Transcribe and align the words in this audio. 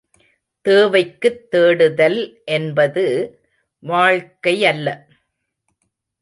தேவைக்குத் 0.65 1.51
தேடுதல் 1.51 2.17
என்பது 2.45 3.05
வாழ்க்கை 3.83 4.63
யல்ல. 4.63 4.87